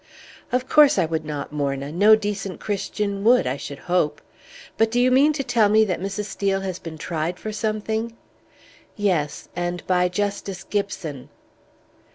"Of 0.51 0.67
course 0.67 0.97
I 0.97 1.05
would 1.05 1.23
not, 1.25 1.51
Morna; 1.53 1.91
no 1.91 2.15
decent 2.15 2.59
Christian 2.59 3.23
would, 3.23 3.45
I 3.45 3.55
should 3.55 3.77
hope! 3.77 4.19
But 4.75 4.89
do 4.89 4.99
you 4.99 5.11
mean 5.11 5.31
to 5.33 5.43
tell 5.43 5.69
me 5.69 5.85
that 5.85 6.01
Mrs. 6.01 6.25
Steel 6.25 6.61
has 6.61 6.79
been 6.79 6.97
tried 6.97 7.37
for 7.37 7.51
something?" 7.51 8.17
"Yes; 8.95 9.47
and 9.55 9.85
by 9.85 10.09
Justice 10.09 10.63
Gibson!" 10.63 11.29